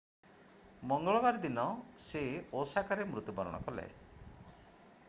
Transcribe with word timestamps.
ମଙ୍ଗଳବାର 0.91 1.41
ଦିନ 1.43 1.65
ସେ 2.07 2.23
ଓସାକାରେ 2.63 3.07
ମୃତ୍ୟୁବରଣ 3.13 3.63
କଲେ 3.69 3.87